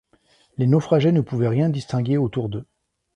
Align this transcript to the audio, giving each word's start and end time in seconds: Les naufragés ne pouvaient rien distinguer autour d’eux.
Les 0.57 0.65
naufragés 0.65 1.11
ne 1.11 1.21
pouvaient 1.21 1.47
rien 1.47 1.69
distinguer 1.69 2.17
autour 2.17 2.49
d’eux. 2.49 2.65